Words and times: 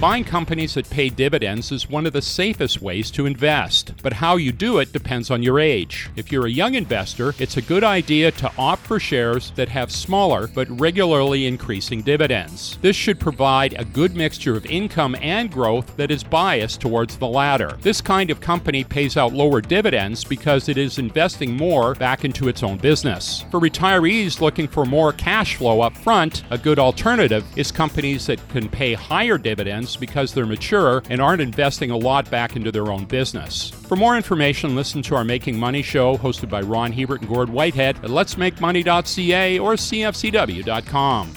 Buying 0.00 0.22
companies 0.22 0.74
that 0.74 0.88
pay 0.88 1.08
dividends 1.08 1.72
is 1.72 1.90
one 1.90 2.06
of 2.06 2.12
the 2.12 2.22
safest 2.22 2.80
ways 2.80 3.10
to 3.10 3.26
invest, 3.26 3.94
but 4.00 4.12
how 4.12 4.36
you 4.36 4.52
do 4.52 4.78
it 4.78 4.92
depends 4.92 5.28
on 5.28 5.42
your 5.42 5.58
age. 5.58 6.08
If 6.14 6.30
you're 6.30 6.46
a 6.46 6.50
young 6.50 6.76
investor, 6.76 7.34
it's 7.40 7.56
a 7.56 7.62
good 7.62 7.82
idea 7.82 8.30
to 8.30 8.52
opt 8.56 8.86
for 8.86 9.00
shares 9.00 9.50
that 9.56 9.68
have 9.70 9.90
smaller 9.90 10.46
but 10.46 10.70
regularly 10.78 11.48
increasing 11.48 12.02
dividends. 12.02 12.78
This 12.80 12.94
should 12.94 13.18
provide 13.18 13.72
a 13.72 13.84
good 13.84 14.14
mixture 14.14 14.56
of 14.56 14.66
income 14.66 15.16
and 15.20 15.50
growth 15.50 15.96
that 15.96 16.12
is 16.12 16.22
biased 16.22 16.80
towards 16.80 17.16
the 17.16 17.26
latter. 17.26 17.76
This 17.80 18.00
kind 18.00 18.30
of 18.30 18.40
company 18.40 18.84
pays 18.84 19.16
out 19.16 19.32
lower 19.32 19.60
dividends 19.60 20.22
because 20.22 20.68
it 20.68 20.78
is 20.78 21.00
investing 21.00 21.56
more 21.56 21.96
back 21.96 22.24
into 22.24 22.46
its 22.46 22.62
own 22.62 22.78
business. 22.78 23.44
For 23.50 23.58
retirees 23.58 24.40
looking 24.40 24.68
for 24.68 24.84
more 24.84 25.12
cash 25.12 25.56
flow 25.56 25.80
up 25.80 25.96
front, 25.96 26.44
a 26.50 26.58
good 26.58 26.78
alternative 26.78 27.44
is 27.56 27.72
companies 27.72 28.26
that 28.26 28.48
can 28.50 28.68
pay 28.68 28.94
higher 28.94 29.38
dividends 29.38 29.87
because 29.96 30.32
they're 30.32 30.46
mature 30.46 31.02
and 31.10 31.20
aren't 31.20 31.42
investing 31.42 31.90
a 31.90 31.96
lot 31.96 32.30
back 32.30 32.56
into 32.56 32.72
their 32.72 32.90
own 32.90 33.04
business. 33.04 33.70
For 33.70 33.96
more 33.96 34.16
information, 34.16 34.76
listen 34.76 35.02
to 35.02 35.14
our 35.14 35.24
Making 35.24 35.58
Money 35.58 35.82
show 35.82 36.16
hosted 36.16 36.48
by 36.48 36.60
Ron 36.60 36.92
Hebert 36.92 37.20
and 37.20 37.28
Gord 37.28 37.48
Whitehead 37.48 37.96
at 37.96 38.10
letsmakemoney.ca 38.10 39.58
or 39.58 39.74
cfcw.com. 39.74 41.34